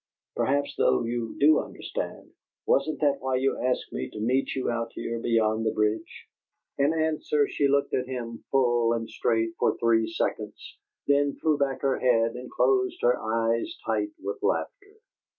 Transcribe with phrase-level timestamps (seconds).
[0.35, 2.31] Perhaps, though, you do understand.
[2.65, 6.25] Wasn't that why you asked me to meet you out here beyond the bridge?"
[6.79, 11.83] In answer she looked at him full and straight for three seconds, then threw back
[11.83, 14.95] her head and closed her eyes tight with laughter.